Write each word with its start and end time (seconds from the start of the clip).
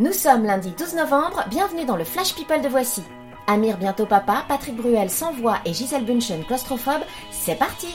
Nous 0.00 0.12
sommes 0.12 0.44
lundi 0.44 0.70
12 0.78 0.94
novembre, 0.94 1.44
bienvenue 1.50 1.84
dans 1.84 1.96
le 1.96 2.04
Flash 2.04 2.32
People 2.36 2.62
de 2.62 2.68
Voici. 2.68 3.02
Amir 3.48 3.78
bientôt 3.78 4.06
papa, 4.06 4.44
Patrick 4.46 4.76
Bruel 4.76 5.10
sans 5.10 5.32
voix 5.32 5.56
et 5.64 5.74
Gisèle 5.74 6.04
Bunchen 6.04 6.44
claustrophobe, 6.44 7.02
c'est 7.32 7.56
parti 7.56 7.88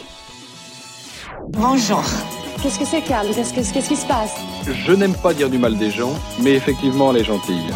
Bonjour. 1.48 2.04
Qu'est-ce 2.62 2.78
que 2.78 2.84
c'est, 2.84 3.04
Carl 3.04 3.28
Qu'est-ce 3.28 3.54
qu'est-ce 3.54 3.88
qui 3.88 3.96
se 3.96 4.06
passe? 4.06 4.36
Je 4.66 4.92
n'aime 4.92 5.16
pas 5.16 5.34
dire 5.34 5.50
du 5.50 5.58
mal 5.58 5.78
des 5.78 5.92
gens, 5.92 6.12
mais 6.42 6.52
effectivement, 6.56 7.12
elle 7.12 7.22
est 7.22 7.24
gentille. 7.24 7.72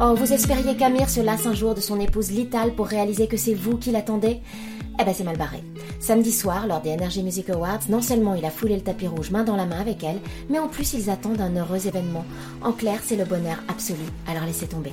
Oh, 0.00 0.12
vous 0.16 0.32
espériez 0.32 0.76
qu'Amir 0.76 1.08
se 1.08 1.20
lasse 1.20 1.46
un 1.46 1.54
jour 1.54 1.72
de 1.72 1.80
son 1.80 2.00
épouse 2.00 2.32
Lital 2.32 2.74
pour 2.74 2.88
réaliser 2.88 3.28
que 3.28 3.36
c'est 3.36 3.54
vous 3.54 3.76
qui 3.76 3.92
l'attendez? 3.92 4.40
Eh 5.00 5.04
ben 5.04 5.14
c'est 5.14 5.22
mal 5.22 5.36
barré. 5.36 5.62
Samedi 6.00 6.32
soir, 6.32 6.66
lors 6.66 6.80
des 6.80 6.90
Energy 6.90 7.22
Music 7.22 7.48
Awards, 7.50 7.78
non 7.88 8.02
seulement 8.02 8.34
il 8.34 8.44
a 8.44 8.50
foulé 8.50 8.74
le 8.74 8.82
tapis 8.82 9.06
rouge 9.06 9.30
main 9.30 9.44
dans 9.44 9.54
la 9.54 9.66
main 9.66 9.78
avec 9.78 10.02
elle, 10.02 10.18
mais 10.50 10.58
en 10.58 10.66
plus 10.66 10.94
ils 10.94 11.10
attendent 11.10 11.40
un 11.40 11.54
heureux 11.54 11.86
événement. 11.86 12.24
En 12.60 12.72
clair, 12.72 12.98
c'est 13.04 13.14
le 13.14 13.24
bonheur 13.24 13.58
absolu, 13.68 14.02
alors 14.26 14.44
laissez 14.44 14.66
tomber. 14.66 14.92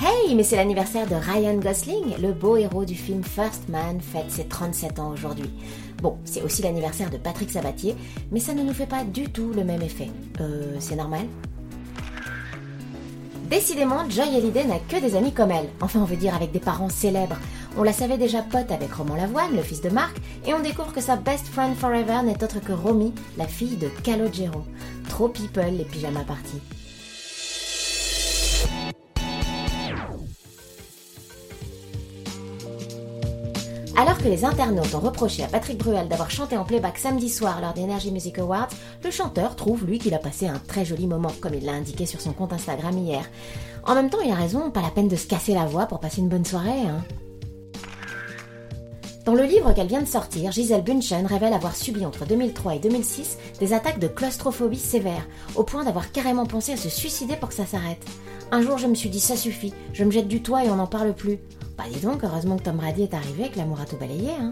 Hey, 0.00 0.34
mais 0.34 0.42
c'est 0.42 0.56
l'anniversaire 0.56 1.06
de 1.06 1.14
Ryan 1.14 1.58
Gosling, 1.58 2.16
le 2.18 2.32
beau 2.32 2.56
héros 2.56 2.86
du 2.86 2.94
film 2.94 3.22
First 3.22 3.68
Man 3.68 4.00
fête 4.00 4.30
ses 4.30 4.44
37 4.44 4.98
ans 4.98 5.10
aujourd'hui. 5.12 5.50
Bon, 6.02 6.16
c'est 6.24 6.42
aussi 6.42 6.62
l'anniversaire 6.62 7.10
de 7.10 7.18
Patrick 7.18 7.50
Sabatier, 7.50 7.94
mais 8.30 8.40
ça 8.40 8.54
ne 8.54 8.62
nous 8.62 8.72
fait 8.72 8.86
pas 8.86 9.04
du 9.04 9.28
tout 9.28 9.52
le 9.54 9.64
même 9.64 9.82
effet. 9.82 10.08
Euh, 10.40 10.76
c'est 10.80 10.96
normal? 10.96 11.26
Décidément, 13.52 14.08
Joy 14.08 14.34
Hallyday 14.34 14.64
n'a 14.64 14.78
que 14.78 14.98
des 14.98 15.14
amis 15.14 15.34
comme 15.34 15.50
elle. 15.50 15.68
Enfin, 15.82 16.00
on 16.00 16.06
veut 16.06 16.16
dire 16.16 16.34
avec 16.34 16.52
des 16.52 16.58
parents 16.58 16.88
célèbres. 16.88 17.36
On 17.76 17.82
la 17.82 17.92
savait 17.92 18.16
déjà 18.16 18.40
pote 18.40 18.72
avec 18.72 18.94
Roman 18.94 19.14
Lavoine, 19.14 19.54
le 19.54 19.60
fils 19.60 19.82
de 19.82 19.90
Marc, 19.90 20.16
et 20.46 20.54
on 20.54 20.60
découvre 20.60 20.94
que 20.94 21.02
sa 21.02 21.16
best 21.16 21.48
friend 21.48 21.76
forever 21.76 22.22
n'est 22.24 22.42
autre 22.42 22.64
que 22.64 22.72
Romy, 22.72 23.12
la 23.36 23.46
fille 23.46 23.76
de 23.76 23.88
Calogero. 23.88 24.64
Trop 25.10 25.28
people 25.28 25.76
les 25.76 25.84
pyjamas 25.84 26.24
parties. 26.24 26.62
Alors 33.94 34.16
que 34.16 34.24
les 34.24 34.44
internautes 34.44 34.94
ont 34.94 35.00
reproché 35.00 35.44
à 35.44 35.48
Patrick 35.48 35.78
Bruel 35.78 36.08
d'avoir 36.08 36.30
chanté 36.30 36.56
en 36.56 36.64
playback 36.64 36.96
samedi 36.96 37.28
soir 37.28 37.60
lors 37.60 37.74
des 37.74 37.82
Energy 37.82 38.10
Music 38.10 38.38
Awards, 38.38 38.68
le 39.04 39.10
chanteur 39.10 39.54
trouve 39.54 39.84
lui 39.84 39.98
qu'il 39.98 40.14
a 40.14 40.18
passé 40.18 40.48
un 40.48 40.58
très 40.66 40.84
joli 40.84 41.06
moment, 41.06 41.30
comme 41.40 41.54
il 41.54 41.64
l'a 41.64 41.72
indiqué 41.72 42.06
sur 42.06 42.20
son 42.20 42.32
compte 42.32 42.54
Instagram 42.54 42.96
hier. 42.96 43.28
En 43.84 43.94
même 43.94 44.08
temps, 44.08 44.20
il 44.24 44.32
a 44.32 44.34
raison, 44.34 44.70
pas 44.70 44.80
la 44.80 44.90
peine 44.90 45.08
de 45.08 45.16
se 45.16 45.26
casser 45.26 45.52
la 45.52 45.66
voix 45.66 45.86
pour 45.86 46.00
passer 46.00 46.20
une 46.20 46.28
bonne 46.28 46.44
soirée, 46.44 46.70
hein. 46.70 47.04
Dans 49.26 49.34
le 49.34 49.44
livre 49.44 49.72
qu'elle 49.72 49.86
vient 49.86 50.02
de 50.02 50.08
sortir, 50.08 50.50
Gisèle 50.50 50.82
Bunchen 50.82 51.26
révèle 51.26 51.52
avoir 51.52 51.76
subi 51.76 52.04
entre 52.04 52.26
2003 52.26 52.74
et 52.74 52.78
2006 52.80 53.38
des 53.60 53.72
attaques 53.72 54.00
de 54.00 54.08
claustrophobie 54.08 54.78
sévères, 54.78 55.28
au 55.54 55.62
point 55.62 55.84
d'avoir 55.84 56.10
carrément 56.10 56.46
pensé 56.46 56.72
à 56.72 56.76
se 56.76 56.88
suicider 56.88 57.36
pour 57.36 57.50
que 57.50 57.54
ça 57.54 57.66
s'arrête. 57.66 58.04
Un 58.50 58.62
jour, 58.62 58.78
je 58.78 58.88
me 58.88 58.96
suis 58.96 59.10
dit 59.10 59.20
ça 59.20 59.36
suffit, 59.36 59.72
je 59.92 60.02
me 60.02 60.10
jette 60.10 60.26
du 60.26 60.42
toit 60.42 60.64
et 60.64 60.70
on 60.70 60.76
n'en 60.76 60.88
parle 60.88 61.14
plus. 61.14 61.38
Bah 61.76 61.84
dis 61.92 62.00
donc, 62.00 62.22
heureusement 62.24 62.56
que 62.56 62.64
Tom 62.64 62.76
Brady 62.76 63.04
est 63.04 63.14
arrivé 63.14 63.48
que 63.48 63.58
l'amour 63.58 63.80
a 63.80 63.86
tout 63.86 63.96
balayé, 63.96 64.30
hein. 64.40 64.50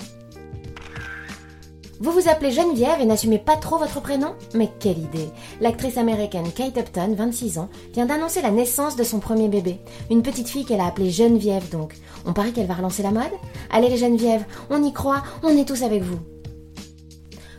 Vous 2.03 2.13
vous 2.13 2.31
appelez 2.31 2.51
Geneviève 2.51 2.99
et 3.03 3.05
n'assumez 3.05 3.39
pas 3.39 3.57
trop 3.57 3.77
votre 3.77 4.01
prénom? 4.01 4.33
Mais 4.55 4.71
quelle 4.81 4.97
idée 4.97 5.29
L'actrice 5.61 5.99
américaine 5.99 6.51
Kate 6.51 6.79
Upton, 6.79 7.15
26 7.15 7.59
ans, 7.59 7.69
vient 7.93 8.07
d'annoncer 8.07 8.41
la 8.41 8.51
naissance 8.51 8.97
de 8.97 9.05
son 9.05 9.19
premier 9.19 9.49
bébé. 9.49 9.79
Une 10.11 10.23
petite 10.23 10.49
fille 10.49 10.65
qu'elle 10.65 10.81
a 10.81 10.87
appelée 10.87 11.11
Geneviève 11.11 11.69
donc. 11.69 11.95
On 12.25 12.33
paraît 12.33 12.53
qu'elle 12.53 12.67
va 12.67 12.73
relancer 12.73 13.03
la 13.03 13.11
mode? 13.11 13.33
Allez 13.71 13.91
les 13.91 13.99
Geneviève, 13.99 14.47
on 14.71 14.83
y 14.83 14.95
croit, 14.95 15.23
on 15.43 15.51
est 15.51 15.69
tous 15.69 15.83
avec 15.83 16.03
vous. 16.03 16.19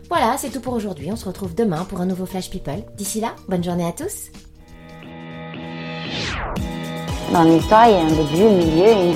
Voilà, 0.09 0.35
c'est 0.39 0.49
tout 0.49 0.59
pour 0.59 0.73
aujourd'hui. 0.73 1.11
On 1.11 1.15
se 1.15 1.25
retrouve 1.25 1.53
demain 1.53 1.85
pour 1.85 2.01
un 2.01 2.07
nouveau 2.07 2.25
Flash 2.25 2.49
People. 2.49 2.83
D'ici 2.97 3.21
là, 3.21 3.35
bonne 3.47 3.63
journée 3.63 3.85
à 3.85 3.91
tous. 3.91 4.31
Dans 7.31 7.43
l'histoire, 7.43 7.87
il 7.87 7.91
y 7.91 7.95
a 7.95 8.01
un 8.01 8.07
début, 8.07 8.43
un 8.43 8.57
milieu. 8.57 9.15